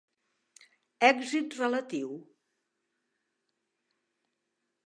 [1.09, 2.17] Èxit relatiu.